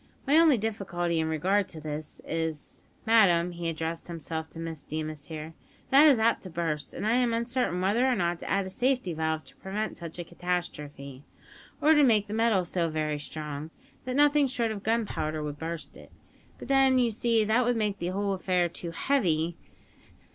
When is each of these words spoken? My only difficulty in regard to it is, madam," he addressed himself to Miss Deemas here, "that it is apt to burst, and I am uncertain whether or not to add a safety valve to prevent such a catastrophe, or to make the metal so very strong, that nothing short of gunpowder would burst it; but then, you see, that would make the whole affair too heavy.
My 0.25 0.35
only 0.39 0.57
difficulty 0.57 1.19
in 1.19 1.27
regard 1.27 1.67
to 1.67 1.77
it 1.77 1.85
is, 2.25 2.81
madam," 3.05 3.51
he 3.51 3.69
addressed 3.69 4.07
himself 4.07 4.49
to 4.49 4.59
Miss 4.59 4.81
Deemas 4.81 5.25
here, 5.27 5.53
"that 5.91 6.07
it 6.07 6.09
is 6.09 6.17
apt 6.17 6.41
to 6.41 6.49
burst, 6.49 6.95
and 6.95 7.05
I 7.05 7.11
am 7.11 7.35
uncertain 7.35 7.79
whether 7.81 8.07
or 8.07 8.15
not 8.15 8.39
to 8.39 8.49
add 8.49 8.65
a 8.65 8.71
safety 8.71 9.13
valve 9.13 9.43
to 9.43 9.55
prevent 9.57 9.97
such 9.97 10.17
a 10.17 10.23
catastrophe, 10.23 11.23
or 11.79 11.93
to 11.93 12.01
make 12.03 12.25
the 12.25 12.33
metal 12.33 12.65
so 12.65 12.89
very 12.89 13.19
strong, 13.19 13.69
that 14.05 14.15
nothing 14.15 14.47
short 14.47 14.71
of 14.71 14.81
gunpowder 14.81 15.43
would 15.43 15.59
burst 15.59 15.95
it; 15.95 16.11
but 16.57 16.67
then, 16.67 16.97
you 16.97 17.11
see, 17.11 17.43
that 17.43 17.63
would 17.63 17.77
make 17.77 17.99
the 17.99 18.07
whole 18.07 18.33
affair 18.33 18.67
too 18.67 18.89
heavy. 18.89 19.55